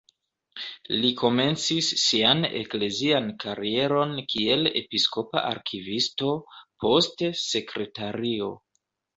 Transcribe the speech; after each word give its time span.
Li 1.01 1.09
komencis 1.17 1.89
sian 2.03 2.41
eklezian 2.61 3.29
karieron 3.43 4.15
kiel 4.33 4.71
episkopa 4.81 5.45
arkivisto, 5.53 6.33
poste 6.87 7.31
sekretario. 7.45 8.51